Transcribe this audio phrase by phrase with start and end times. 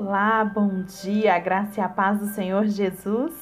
[0.00, 3.34] Olá, bom dia, graça e a paz do Senhor Jesus.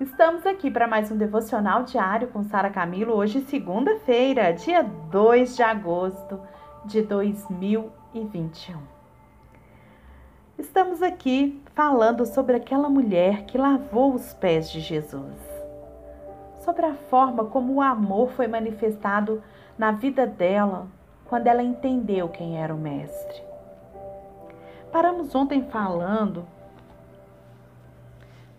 [0.00, 5.62] Estamos aqui para mais um devocional diário com Sara Camilo, hoje segunda-feira, dia 2 de
[5.62, 6.40] agosto
[6.86, 8.78] de 2021.
[10.58, 15.36] Estamos aqui falando sobre aquela mulher que lavou os pés de Jesus.
[16.60, 19.42] Sobre a forma como o amor foi manifestado
[19.76, 20.86] na vida dela
[21.26, 23.47] quando ela entendeu quem era o mestre.
[24.92, 26.46] Paramos ontem falando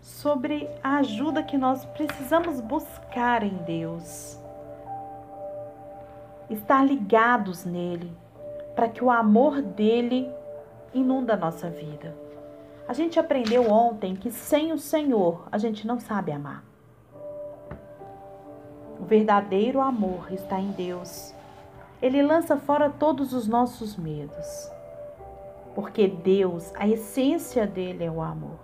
[0.00, 4.38] sobre a ajuda que nós precisamos buscar em Deus.
[6.48, 8.12] Estar ligados nele,
[8.76, 10.30] para que o amor dele
[10.94, 12.16] inunda a nossa vida.
[12.86, 16.64] A gente aprendeu ontem que sem o Senhor a gente não sabe amar.
[19.00, 21.34] O verdadeiro amor está em Deus.
[22.00, 24.70] Ele lança fora todos os nossos medos
[25.74, 28.58] porque Deus, a essência dele é o amor.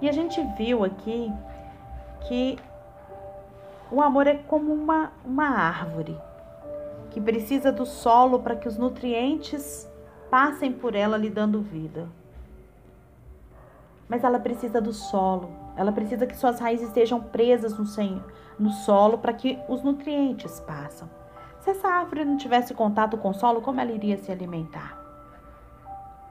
[0.00, 1.32] E a gente viu aqui
[2.26, 2.58] que
[3.90, 6.16] o amor é como uma, uma árvore
[7.10, 9.90] que precisa do solo para que os nutrientes
[10.30, 12.06] passem por ela lhe dando vida.
[14.08, 18.22] Mas ela precisa do solo, ela precisa que suas raízes estejam presas no,
[18.58, 21.08] no solo para que os nutrientes passem.
[21.60, 24.96] Se essa árvore não tivesse contato com o solo, como ela iria se alimentar?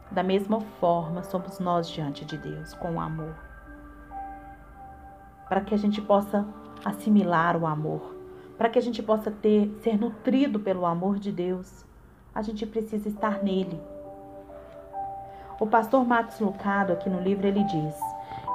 [0.09, 3.35] Da mesma forma, somos nós diante de Deus, com o amor.
[5.49, 6.45] Para que a gente possa
[6.83, 8.15] assimilar o amor,
[8.57, 11.85] para que a gente possa ter, ser nutrido pelo amor de Deus,
[12.33, 13.79] a gente precisa estar nele.
[15.59, 17.95] O pastor Max Lucado, aqui no livro, ele diz: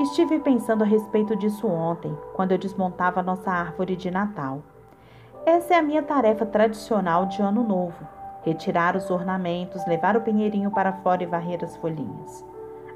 [0.01, 4.63] Estive pensando a respeito disso ontem, quando eu desmontava a nossa árvore de Natal.
[5.45, 8.07] Essa é a minha tarefa tradicional de Ano Novo:
[8.45, 12.47] retirar os ornamentos, levar o pinheirinho para fora e varrer as folhinhas.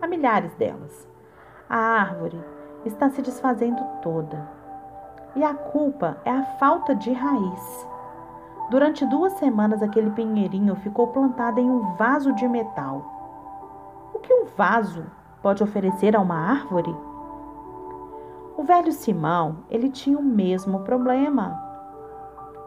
[0.01, 1.09] Há milhares delas.
[1.69, 2.41] A árvore
[2.85, 4.49] está se desfazendo toda.
[5.35, 7.89] E a culpa é a falta de raiz.
[8.71, 13.05] Durante duas semanas, aquele pinheirinho ficou plantado em um vaso de metal.
[14.15, 15.05] O que um vaso
[15.43, 16.95] pode oferecer a uma árvore?
[18.57, 21.66] O velho Simão, ele tinha o mesmo problema.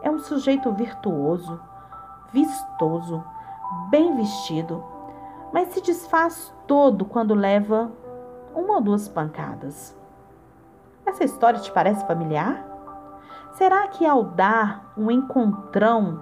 [0.02, 1.60] É um sujeito virtuoso,
[2.32, 3.22] vistoso,
[3.90, 4.82] bem vestido,
[5.52, 7.90] mas se desfaz todo quando leva
[8.54, 9.96] uma ou duas pancadas.
[11.04, 12.64] Essa história te parece familiar?
[13.52, 16.20] Será que ao dar um encontrão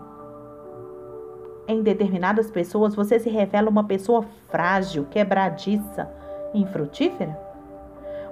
[1.67, 6.11] em determinadas pessoas você se revela uma pessoa frágil, quebradiça
[6.55, 7.39] infrutífera?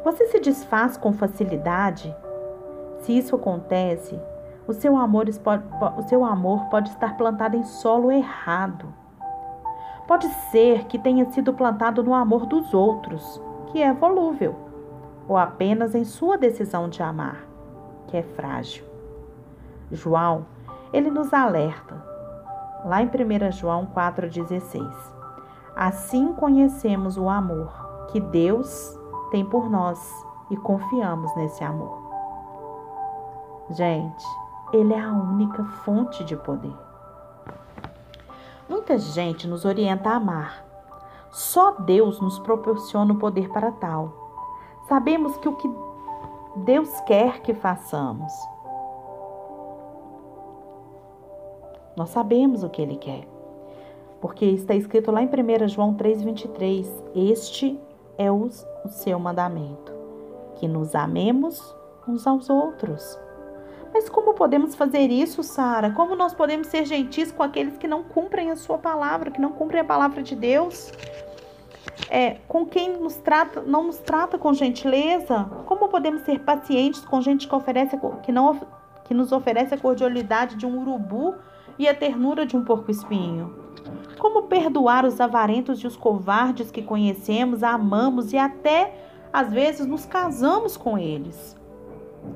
[0.02, 2.14] Você se desfaz com facilidade?
[3.00, 4.18] Se isso acontece,
[4.66, 5.26] o seu amor,
[5.96, 8.92] o seu amor pode estar plantado em solo errado.
[10.06, 14.54] Pode ser que tenha sido plantado no amor dos outros, que é volúvel,
[15.28, 17.44] ou apenas em sua decisão de amar,
[18.06, 18.84] que é frágil.
[19.90, 20.46] João,
[20.92, 21.94] ele nos alerta,
[22.84, 24.88] lá em 1 João 4,16.
[25.74, 28.98] Assim conhecemos o amor que Deus
[29.30, 29.98] tem por nós
[30.50, 32.06] e confiamos nesse amor.
[33.70, 34.24] Gente,
[34.72, 36.74] ele é a única fonte de poder.
[38.68, 40.64] Muita gente nos orienta a amar.
[41.30, 44.12] Só Deus nos proporciona o poder para tal.
[44.88, 45.70] Sabemos que o que
[46.56, 48.32] Deus quer que façamos.
[51.96, 53.26] Nós sabemos o que Ele quer.
[54.20, 57.80] Porque está escrito lá em 1 João 3,23: Este
[58.18, 58.48] é o,
[58.84, 59.92] o seu mandamento,
[60.56, 61.74] que nos amemos
[62.08, 63.25] uns aos outros.
[63.92, 65.90] Mas como podemos fazer isso, Sara?
[65.90, 69.52] Como nós podemos ser gentis com aqueles que não cumprem a sua palavra, que não
[69.52, 70.92] cumprem a palavra de Deus?
[72.10, 75.44] É, com quem nos trata, não nos trata com gentileza?
[75.66, 78.60] Como podemos ser pacientes com gente que, oferece, que, não,
[79.04, 81.34] que nos oferece a cordialidade de um urubu
[81.78, 83.66] e a ternura de um porco-espinho?
[84.18, 88.94] Como perdoar os avarentos e os covardes que conhecemos, amamos e até
[89.32, 91.55] às vezes nos casamos com eles?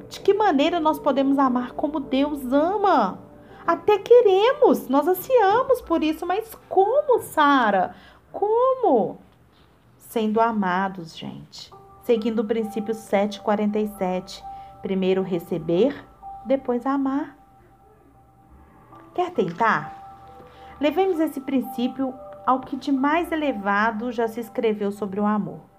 [0.08, 3.18] De que maneira nós podemos amar como Deus ama?
[3.66, 7.94] Até queremos, nós ansiamos por isso, mas como, Sara?
[8.32, 9.18] Como?
[9.98, 11.72] Sendo amados, gente.
[12.02, 14.42] Seguindo o princípio 747.
[14.82, 15.94] Primeiro receber,
[16.44, 17.36] depois amar.
[19.14, 20.00] Quer tentar?
[20.80, 22.14] Levemos esse princípio
[22.46, 25.69] ao que de mais elevado já se escreveu sobre o amor.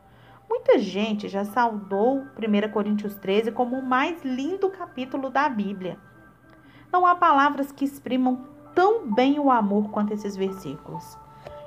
[0.52, 5.98] Muita gente já saudou 1 Coríntios 13 como o mais lindo capítulo da Bíblia.
[6.92, 8.46] Não há palavras que exprimam
[8.76, 11.18] tão bem o amor quanto esses versículos.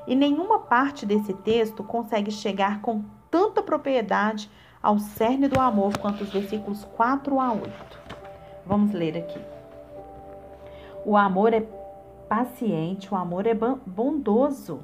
[0.06, 4.50] E nenhuma parte desse texto consegue chegar com tanta propriedade
[4.82, 7.98] ao cerne do amor quanto os versículos 4 a 8.
[8.66, 9.40] Vamos ler aqui.
[11.06, 11.62] O amor é
[12.28, 14.82] paciente, o amor é bondoso.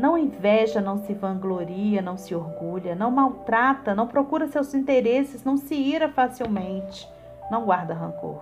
[0.00, 5.58] Não inveja, não se vangloria, não se orgulha, não maltrata, não procura seus interesses, não
[5.58, 7.06] se ira facilmente,
[7.50, 8.40] não guarda rancor.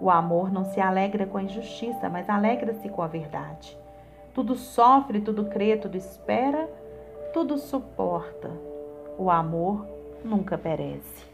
[0.00, 3.76] O amor não se alegra com a injustiça, mas alegra-se com a verdade.
[4.32, 6.66] Tudo sofre, tudo crê, tudo espera,
[7.34, 8.50] tudo suporta.
[9.18, 9.86] O amor
[10.24, 11.26] nunca perece.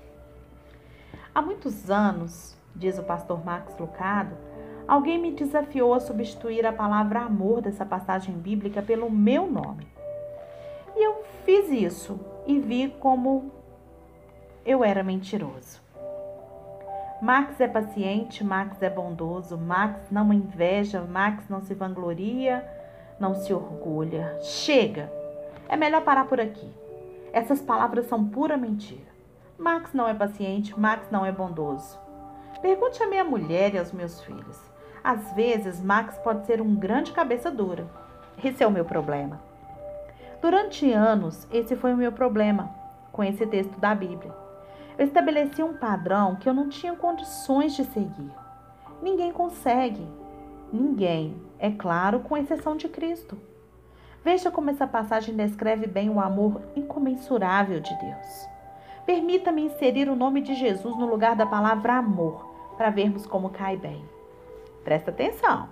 [1.33, 4.35] Há muitos anos, diz o pastor Max Lucado,
[4.87, 9.87] alguém me desafiou a substituir a palavra amor dessa passagem bíblica pelo meu nome.
[10.97, 13.51] E eu fiz isso e vi como
[14.65, 15.83] eu era mentiroso.
[17.21, 22.67] Max é paciente, Max é bondoso, Max não inveja, Max não se vangloria,
[23.19, 24.39] não se orgulha.
[24.43, 25.11] Chega!
[25.69, 26.71] É melhor parar por aqui.
[27.33, 29.15] Essas palavras são pura mentira.
[29.59, 31.99] Max não é paciente, Max não é bondoso.
[32.61, 34.74] Pergunte à minha mulher e aos meus filhos.
[35.05, 37.87] Às vezes, Max pode ser um grande cabeça dura.
[38.43, 39.39] Esse é o meu problema.
[40.41, 42.71] Durante anos, esse foi o meu problema
[43.13, 44.35] com esse texto da Bíblia.
[44.97, 48.33] Eu estabeleci um padrão que eu não tinha condições de seguir.
[49.03, 50.09] Ninguém consegue.
[50.73, 53.37] Ninguém, é claro, com exceção de Cristo.
[54.25, 58.49] Veja como essa passagem descreve bem o amor incomensurável de Deus.
[59.05, 63.77] Permita-me inserir o nome de Jesus no lugar da palavra amor, para vermos como cai
[63.77, 64.14] bem.
[64.85, 65.69] Presta atenção.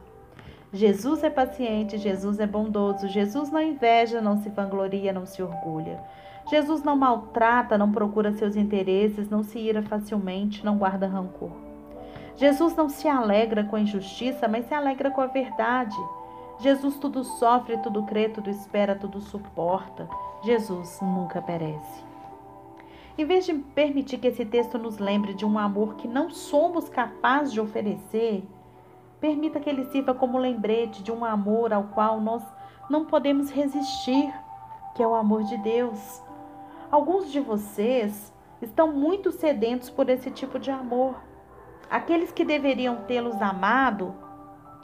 [0.72, 6.00] Jesus é paciente, Jesus é bondoso, Jesus não inveja, não se vangloria, não se orgulha.
[6.50, 11.52] Jesus não maltrata, não procura seus interesses, não se ira facilmente, não guarda rancor.
[12.36, 15.96] Jesus não se alegra com a injustiça, mas se alegra com a verdade.
[16.58, 20.08] Jesus tudo sofre, tudo crê, tudo espera, tudo suporta.
[20.42, 22.02] Jesus nunca perece.
[23.18, 26.88] Em vez de permitir que esse texto nos lembre de um amor que não somos
[26.88, 28.42] capazes de oferecer,
[29.22, 32.42] permita que ele sirva como lembrete de um amor ao qual nós
[32.90, 34.34] não podemos resistir,
[34.96, 36.20] que é o amor de Deus.
[36.90, 41.14] Alguns de vocês estão muito sedentos por esse tipo de amor.
[41.88, 44.12] Aqueles que deveriam tê-los amado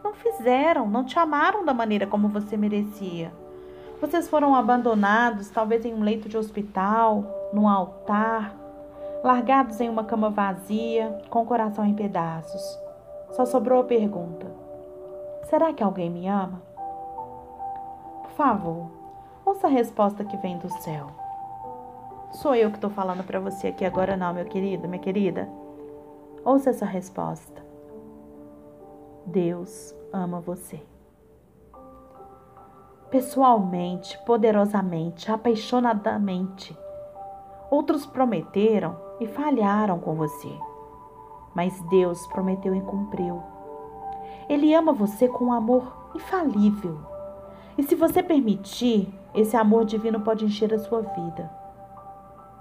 [0.04, 3.32] não fizeram, não te amaram da maneira como você merecia.
[4.00, 8.54] Vocês foram abandonados, talvez em um leito de hospital, num altar,
[9.24, 12.87] largados em uma cama vazia, com o coração em pedaços.
[13.30, 14.46] Só sobrou a pergunta:
[15.44, 16.62] será que alguém me ama?
[18.22, 18.90] Por favor,
[19.44, 21.08] ouça a resposta que vem do céu.
[22.32, 25.48] Sou eu que estou falando para você aqui agora, não, meu querido, minha querida.
[26.44, 27.64] Ouça essa resposta.
[29.26, 30.80] Deus ama você.
[33.10, 36.76] Pessoalmente, poderosamente, apaixonadamente.
[37.70, 40.67] Outros prometeram e falharam com você.
[41.58, 43.42] Mas Deus prometeu e cumpriu.
[44.48, 47.00] Ele ama você com um amor infalível.
[47.76, 51.50] E se você permitir, esse amor divino pode encher a sua vida.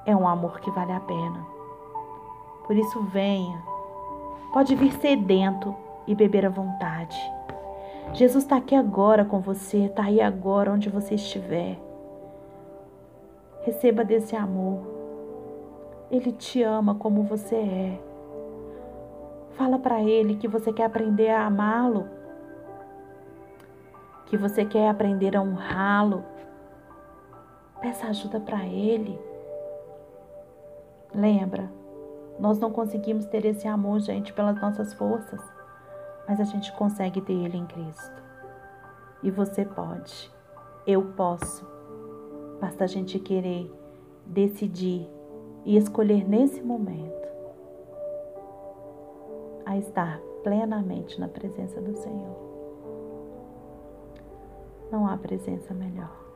[0.03, 1.45] É um amor que vale a pena.
[2.65, 3.61] Por isso, venha.
[4.51, 5.75] Pode vir sedento
[6.07, 7.19] e beber à vontade.
[8.13, 11.79] Jesus está aqui agora com você, está aí agora onde você estiver.
[13.61, 14.79] Receba desse amor.
[16.09, 18.06] Ele te ama como você é.
[19.57, 22.07] Fala para ele que você quer aprender a amá-lo,
[24.27, 26.23] que você quer aprender a honrá-lo.
[27.81, 29.19] Peça ajuda para ele.
[31.13, 31.69] Lembra,
[32.39, 35.41] nós não conseguimos ter esse amor, gente, pelas nossas forças
[36.27, 38.21] mas a gente consegue ter Ele em Cristo.
[39.23, 40.29] E você pode,
[40.85, 41.65] eu posso.
[42.59, 43.71] Basta a gente querer
[44.25, 45.07] decidir
[45.65, 47.26] e escolher nesse momento
[49.67, 52.37] a estar plenamente na presença do Senhor.
[54.89, 56.26] Não há presença melhor.